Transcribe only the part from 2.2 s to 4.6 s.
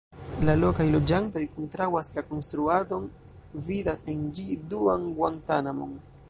konstruadon, vidas en ĝi